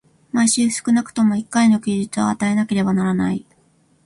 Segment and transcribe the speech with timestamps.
[0.31, 3.45] 毎週少くとも一回の休日を与えなければならない。